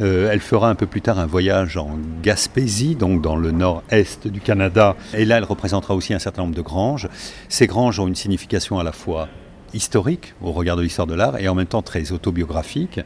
Euh, 0.00 0.30
elle 0.30 0.40
fera 0.40 0.68
un 0.68 0.74
peu 0.74 0.86
plus 0.86 1.02
tard 1.02 1.18
un 1.18 1.26
voyage 1.26 1.76
en 1.76 1.98
Gaspésie, 2.22 2.94
donc 2.94 3.22
dans 3.22 3.36
le 3.36 3.50
nord-est 3.50 4.28
du 4.28 4.40
Canada. 4.40 4.96
Et 5.14 5.24
là, 5.24 5.38
elle 5.38 5.44
représentera 5.44 5.94
aussi 5.94 6.14
un 6.14 6.18
certain 6.18 6.42
nombre 6.42 6.54
de 6.54 6.62
granges. 6.62 7.08
Ces 7.48 7.66
granges 7.66 7.98
ont 8.00 8.08
une 8.08 8.16
signification 8.16 8.78
à 8.78 8.84
la 8.84 8.92
fois 8.92 9.28
historique 9.74 10.34
au 10.42 10.52
regard 10.52 10.76
de 10.76 10.82
l'histoire 10.82 11.06
de 11.06 11.14
l'art 11.14 11.38
et 11.38 11.48
en 11.48 11.54
même 11.54 11.66
temps 11.66 11.82
très 11.82 12.12
autobiographique. 12.12 13.00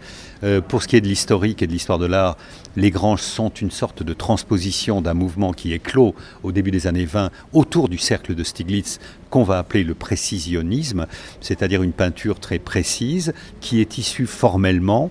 Euh, 0.45 0.61
pour 0.61 0.83
ce 0.83 0.88
qui 0.88 0.97
est 0.97 1.00
de 1.00 1.09
l'historique 1.09 1.62
et 1.62 1.66
de 1.66 1.73
l'histoire 1.73 1.99
de 1.99 2.07
l'art, 2.07 2.37
les 2.76 2.90
Granges 2.90 3.21
sont 3.21 3.50
une 3.50 3.71
sorte 3.71 4.02
de 4.02 4.12
transposition 4.12 5.02
d'un 5.02 5.14
mouvement 5.14 5.52
qui 5.52 5.78
clos 5.81 6.14
au 6.42 6.52
début 6.52 6.71
des 6.71 6.87
années 6.87 7.04
20 7.04 7.31
autour 7.52 7.88
du 7.88 7.99
cercle 7.99 8.35
de 8.35 8.45
Stiglitz 8.45 8.99
qu'on 9.31 9.45
va 9.45 9.59
appeler 9.59 9.85
le 9.85 9.95
précisionnisme, 9.95 11.07
c'est-à-dire 11.40 11.83
une 11.83 11.92
peinture 11.92 12.38
très 12.38 12.59
précise 12.59 13.33
qui 13.61 13.81
est 13.81 13.99
issue 13.99 14.26
formellement 14.26 15.11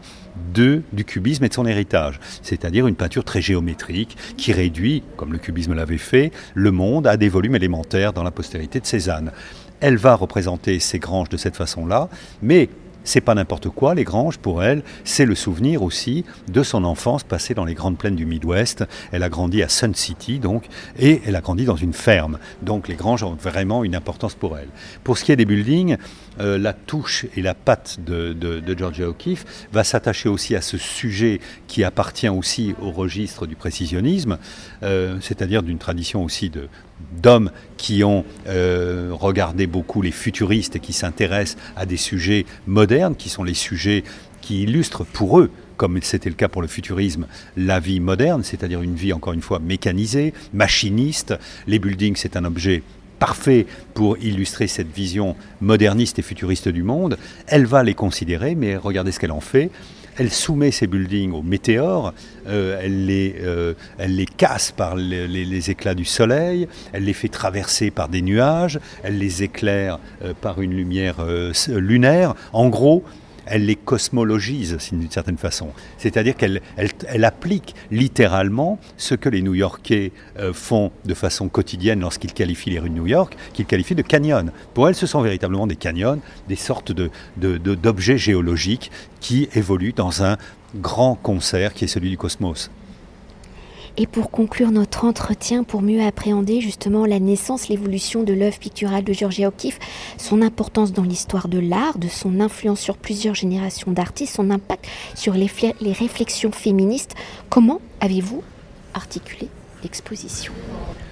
de, 0.53 0.81
du 0.93 1.05
cubisme 1.05 1.43
et 1.43 1.49
de 1.49 1.53
son 1.53 1.65
héritage, 1.65 2.19
c'est-à-dire 2.41 2.87
une 2.87 2.95
peinture 2.95 3.23
très 3.23 3.41
géométrique 3.41 4.17
qui 4.37 4.53
réduit, 4.53 5.03
comme 5.17 5.33
le 5.33 5.39
cubisme 5.39 5.73
l'avait 5.73 5.97
fait, 5.97 6.31
le 6.53 6.71
monde 6.71 7.07
à 7.07 7.17
des 7.17 7.29
volumes 7.29 7.55
élémentaires 7.55 8.13
dans 8.13 8.23
la 8.23 8.31
postérité 8.31 8.79
de 8.79 8.85
Cézanne. 8.85 9.31
Elle 9.81 9.97
va 9.97 10.15
représenter 10.15 10.79
ces 10.79 10.99
granges 10.99 11.29
de 11.29 11.37
cette 11.37 11.55
façon-là, 11.55 12.07
mais 12.41 12.69
c'est 13.03 13.21
pas 13.21 13.33
n'importe 13.33 13.69
quoi, 13.69 13.95
les 13.95 14.03
granges, 14.03 14.37
pour 14.37 14.63
elle, 14.63 14.83
c'est 15.03 15.25
le 15.25 15.35
souvenir 15.35 15.81
aussi 15.81 16.23
de 16.47 16.63
son 16.63 16.83
enfance 16.83 17.23
passée 17.23 17.53
dans 17.53 17.65
les 17.65 17.73
grandes 17.73 17.97
plaines 17.97 18.15
du 18.15 18.25
Midwest. 18.25 18.85
Elle 19.11 19.23
a 19.23 19.29
grandi 19.29 19.63
à 19.63 19.69
Sun 19.69 19.95
City, 19.95 20.39
donc, 20.39 20.67
et 20.99 21.21
elle 21.25 21.35
a 21.35 21.41
grandi 21.41 21.65
dans 21.65 21.75
une 21.75 21.93
ferme. 21.93 22.37
Donc 22.61 22.87
les 22.87 22.95
granges 22.95 23.23
ont 23.23 23.33
vraiment 23.33 23.83
une 23.83 23.95
importance 23.95 24.35
pour 24.35 24.57
elle. 24.57 24.69
Pour 25.03 25.17
ce 25.17 25.25
qui 25.25 25.31
est 25.31 25.35
des 25.35 25.45
buildings, 25.45 25.97
euh, 26.39 26.57
la 26.57 26.73
touche 26.73 27.25
et 27.35 27.41
la 27.41 27.53
patte 27.53 27.99
de, 28.05 28.35
Georgia 28.77 29.09
O'Keeffe 29.09 29.45
va 29.73 29.83
s'attacher 29.83 30.29
aussi 30.29 30.55
à 30.55 30.61
ce 30.61 30.77
sujet 30.77 31.39
qui 31.67 31.83
appartient 31.83 32.29
aussi 32.29 32.75
au 32.81 32.91
registre 32.91 33.47
du 33.47 33.55
précisionnisme, 33.55 34.37
euh, 34.83 35.17
c'est-à-dire 35.21 35.63
d'une 35.63 35.77
tradition 35.77 36.23
aussi 36.23 36.49
de, 36.49 36.69
d'hommes 37.21 37.51
qui 37.77 38.03
ont 38.03 38.25
euh, 38.47 39.09
regardé 39.11 39.67
beaucoup 39.67 40.01
les 40.01 40.11
futuristes 40.11 40.75
et 40.75 40.79
qui 40.79 40.93
s'intéressent 40.93 41.61
à 41.75 41.85
des 41.85 41.97
sujets 41.97 42.45
modernes, 42.67 43.15
qui 43.15 43.29
sont 43.29 43.43
les 43.43 43.53
sujets 43.53 44.03
qui 44.41 44.63
illustrent 44.63 45.05
pour 45.05 45.39
eux 45.39 45.51
comme 45.77 45.99
c'était 46.03 46.29
le 46.29 46.35
cas 46.35 46.47
pour 46.47 46.61
le 46.61 46.67
futurisme, 46.67 47.25
la 47.57 47.79
vie 47.79 47.99
moderne, 47.99 48.43
c'est-à-dire 48.43 48.83
une 48.83 48.93
vie 48.93 49.13
encore 49.13 49.33
une 49.33 49.41
fois 49.41 49.57
mécanisée, 49.57 50.31
machiniste. 50.53 51.33
Les 51.65 51.79
buildings, 51.79 52.15
c'est 52.17 52.35
un 52.35 52.45
objet 52.45 52.83
parfait 53.17 53.65
pour 53.95 54.15
illustrer 54.19 54.67
cette 54.67 54.93
vision 54.93 55.35
moderniste 55.59 56.19
et 56.19 56.21
futuriste 56.21 56.69
du 56.69 56.83
monde. 56.83 57.17
Elle 57.47 57.65
va 57.65 57.81
les 57.81 57.95
considérer, 57.95 58.53
mais 58.53 58.77
regardez 58.77 59.11
ce 59.11 59.19
qu'elle 59.19 59.31
en 59.31 59.39
fait. 59.39 59.71
Elle 60.17 60.31
soumet 60.31 60.71
ces 60.71 60.87
buildings 60.87 61.31
aux 61.31 61.41
météores, 61.41 62.13
euh, 62.47 62.79
elle, 62.83 63.05
les, 63.05 63.35
euh, 63.41 63.73
elle 63.97 64.15
les 64.15 64.25
casse 64.25 64.71
par 64.71 64.95
les, 64.95 65.69
éclats 65.69 65.95
du 65.95 66.05
soleil, 66.05 66.67
elle 66.91 67.05
les 67.05 67.13
fait 67.13 67.29
traverser 67.29 67.91
par 67.91 68.09
des 68.09 68.21
nuages, 68.21 68.79
elle 69.03 69.17
les 69.17 69.43
éclaire 69.43 69.99
euh, 70.23 70.33
par 70.39 70.61
une 70.61 70.73
lumière 70.73 71.17
lunaire. 71.69 72.35
En 72.51 72.69
gros, 72.69 73.03
elle 73.51 73.65
les 73.65 73.75
cosmologise 73.75 74.77
d'une 74.91 75.11
certaine 75.11 75.37
façon. 75.37 75.67
C'est-à-dire 75.97 76.35
qu'elle 76.35 76.61
elle, 76.77 77.25
applique 77.25 77.75
littéralement 77.91 78.79
ce 78.97 79.13
que 79.13 79.27
les 79.27 79.41
New-Yorkais 79.41 80.13
euh, 80.39 80.53
font 80.53 80.91
de 81.05 81.13
façon 81.13 81.49
quotidienne 81.49 81.99
lorsqu'ils 81.99 82.33
qualifient 82.33 82.71
les 82.71 82.79
rues 82.79 82.89
de 82.89 82.95
New 82.95 83.07
York, 83.07 83.35
qu'ils 83.53 83.65
qualifient 83.65 83.95
de 83.95 84.01
canyons. 84.01 84.45
Pour 84.73 84.87
elle, 84.87 84.95
ce 84.95 85.05
sont 85.05 85.21
véritablement 85.21 85.67
des 85.67 85.75
canyons, 85.75 86.21
des 86.47 86.55
sortes 86.55 86.93
d'objets 87.37 88.17
géologiques 88.17 88.89
qui 89.19 89.49
évoluent 89.53 89.93
dans 89.93 90.23
un 90.23 90.37
grand 90.75 91.15
concert 91.15 91.73
qui 91.73 91.83
est 91.83 91.89
celui 91.89 92.09
du 92.09 92.17
cosmos. 92.17 92.71
Et 93.97 94.07
pour 94.07 94.31
conclure 94.31 94.71
notre 94.71 95.05
entretien, 95.05 95.63
pour 95.63 95.81
mieux 95.81 96.01
appréhender 96.01 96.61
justement 96.61 97.05
la 97.05 97.19
naissance, 97.19 97.67
l'évolution 97.67 98.23
de 98.23 98.33
l'œuvre 98.33 98.57
picturale 98.57 99.03
de 99.03 99.13
Georgia 99.13 99.49
O'Keeffe, 99.49 99.79
son 100.17 100.41
importance 100.41 100.93
dans 100.93 101.03
l'histoire 101.03 101.47
de 101.47 101.59
l'art, 101.59 101.97
de 101.97 102.07
son 102.07 102.39
influence 102.39 102.79
sur 102.79 102.97
plusieurs 102.97 103.35
générations 103.35 103.91
d'artistes, 103.91 104.35
son 104.35 104.49
impact 104.49 104.87
sur 105.15 105.33
les 105.33 105.93
réflexions 105.93 106.51
féministes, 106.51 107.15
comment 107.49 107.81
avez-vous 107.99 108.43
articulé 108.93 109.49
l'exposition. 109.83 110.53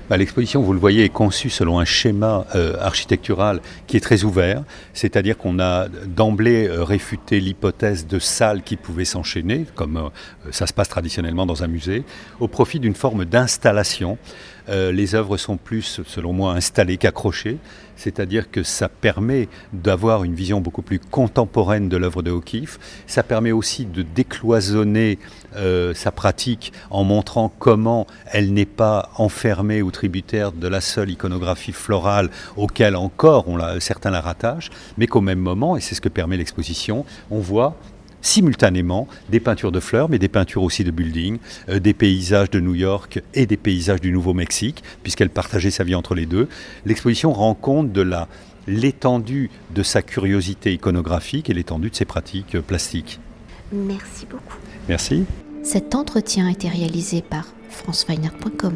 Bah, 0.09 0.17
L'exposition, 0.17 0.61
vous 0.61 0.73
le 0.73 0.79
voyez, 0.79 1.03
est 1.03 1.09
conçue 1.09 1.51
selon 1.51 1.79
un 1.79 1.85
schéma 1.85 2.45
euh, 2.55 2.75
architectural 2.79 3.61
qui 3.85 3.95
est 3.95 3.99
très 3.99 4.23
ouvert, 4.23 4.63
c'est-à-dire 4.93 5.37
qu'on 5.37 5.59
a 5.59 5.87
d'emblée 5.87 6.67
euh, 6.67 6.83
réfuté 6.83 7.39
l'hypothèse 7.39 8.07
de 8.07 8.17
salles 8.17 8.63
qui 8.63 8.75
pouvaient 8.75 9.05
s'enchaîner, 9.05 9.65
comme 9.75 9.97
euh, 9.97 10.51
ça 10.51 10.65
se 10.65 10.73
passe 10.73 10.89
traditionnellement 10.89 11.45
dans 11.45 11.63
un 11.63 11.67
musée, 11.67 12.03
au 12.39 12.47
profit 12.47 12.79
d'une 12.79 12.95
forme 12.95 13.25
d'installation 13.25 14.17
euh, 14.69 14.91
les 14.91 15.15
œuvres 15.15 15.37
sont 15.37 15.57
plus, 15.57 16.01
selon 16.05 16.33
moi, 16.33 16.53
installées 16.53 16.97
qu'accrochées, 16.97 17.57
c'est-à-dire 17.95 18.49
que 18.49 18.63
ça 18.63 18.87
permet 18.87 19.49
d'avoir 19.73 20.23
une 20.23 20.33
vision 20.33 20.61
beaucoup 20.61 20.81
plus 20.81 20.99
contemporaine 20.99 21.89
de 21.89 21.97
l'œuvre 21.97 22.21
de 22.21 22.31
O'Keeffe. 22.31 22.79
Ça 23.07 23.23
permet 23.23 23.51
aussi 23.51 23.85
de 23.85 24.03
décloisonner 24.03 25.19
euh, 25.55 25.93
sa 25.93 26.11
pratique 26.11 26.71
en 26.91 27.03
montrant 27.03 27.51
comment 27.59 28.07
elle 28.31 28.53
n'est 28.53 28.65
pas 28.65 29.09
enfermée 29.17 29.81
ou 29.81 29.91
tributaire 29.91 30.51
de 30.51 30.67
la 30.67 30.81
seule 30.81 31.09
iconographie 31.09 31.73
florale 31.73 32.29
auquel 32.55 32.95
encore 32.95 33.45
certains 33.79 34.11
la 34.11 34.21
rattachent, 34.21 34.69
mais 34.97 35.07
qu'au 35.07 35.21
même 35.21 35.39
moment, 35.39 35.75
et 35.75 35.81
c'est 35.81 35.95
ce 35.95 36.01
que 36.01 36.09
permet 36.09 36.37
l'exposition, 36.37 37.05
on 37.31 37.39
voit 37.39 37.75
simultanément 38.21 39.07
des 39.29 39.39
peintures 39.39 39.71
de 39.71 39.79
fleurs, 39.79 40.09
mais 40.09 40.19
des 40.19 40.27
peintures 40.27 40.63
aussi 40.63 40.83
de 40.83 40.91
buildings, 40.91 41.37
euh, 41.69 41.79
des 41.79 41.93
paysages 41.93 42.49
de 42.49 42.59
New 42.59 42.75
York 42.75 43.21
et 43.33 43.45
des 43.45 43.57
paysages 43.57 44.01
du 44.01 44.11
Nouveau-Mexique, 44.11 44.83
puisqu'elle 45.03 45.29
partageait 45.29 45.71
sa 45.71 45.83
vie 45.83 45.95
entre 45.95 46.15
les 46.15 46.25
deux. 46.25 46.47
L'exposition 46.85 47.31
rend 47.31 47.53
compte 47.53 47.91
de 47.91 48.01
la 48.01 48.27
l'étendue 48.67 49.49
de 49.73 49.81
sa 49.83 50.01
curiosité 50.01 50.73
iconographique 50.73 51.49
et 51.49 51.53
l'étendue 51.53 51.89
de 51.89 51.95
ses 51.95 52.05
pratiques 52.05 52.55
euh, 52.55 52.61
plastiques. 52.61 53.19
Merci 53.71 54.25
beaucoup. 54.29 54.57
Merci. 54.87 55.25
Cet 55.63 55.95
entretien 55.95 56.47
a 56.47 56.51
été 56.51 56.69
réalisé 56.69 57.21
par 57.21 57.47
franceweiner.com. 57.69 58.73